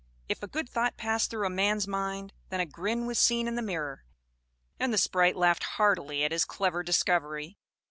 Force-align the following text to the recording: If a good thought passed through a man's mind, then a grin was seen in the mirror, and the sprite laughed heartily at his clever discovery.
If 0.27 0.41
a 0.41 0.47
good 0.47 0.67
thought 0.67 0.97
passed 0.97 1.29
through 1.29 1.45
a 1.45 1.51
man's 1.51 1.87
mind, 1.87 2.33
then 2.49 2.59
a 2.59 2.65
grin 2.65 3.05
was 3.05 3.19
seen 3.19 3.47
in 3.47 3.53
the 3.53 3.61
mirror, 3.61 4.03
and 4.79 4.91
the 4.91 4.97
sprite 4.97 5.35
laughed 5.35 5.63
heartily 5.77 6.23
at 6.23 6.31
his 6.31 6.43
clever 6.43 6.81
discovery. 6.81 7.59